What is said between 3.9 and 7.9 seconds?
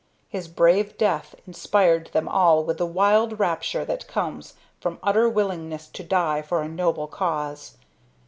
comes from utter willingness to die for a noble cause.